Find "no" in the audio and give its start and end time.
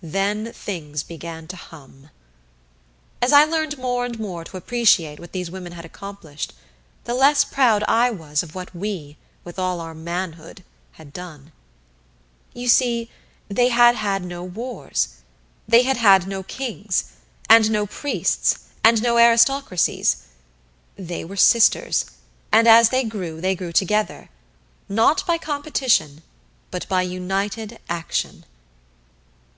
14.24-14.42, 16.26-16.42, 17.70-17.84, 19.02-19.18